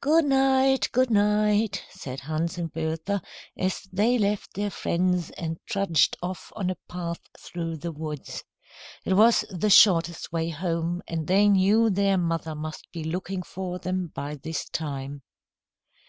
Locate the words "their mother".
11.90-12.56